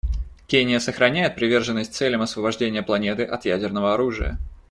[0.47, 4.39] Кения сохраняет приверженность целям освобождения планеты от ядерного оружия.